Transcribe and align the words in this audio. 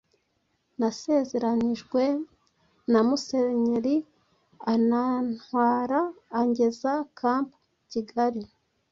nasezeranyijwe 0.79 2.03
na 2.91 2.99
Musenyeri 3.07 3.95
aranantwara 4.71 5.99
angeza 6.39 6.93
Camp 7.17 7.49
Kigali 7.91 8.43